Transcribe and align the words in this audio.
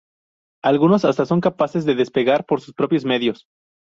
Algunos 0.63 1.05
hasta 1.05 1.27
son 1.27 1.41
capaces 1.41 1.85
de 1.85 1.93
despegar 1.93 2.47
por 2.47 2.59
sus 2.59 2.73
propios 2.73 3.05
medios. 3.05 3.45